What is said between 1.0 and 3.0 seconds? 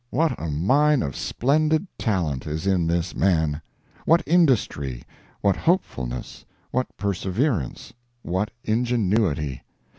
of splendid talent is in